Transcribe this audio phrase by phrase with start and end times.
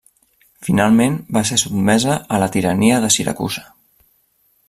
[0.67, 3.65] Finalment va ser sotmesa a la tirania de Siracusa.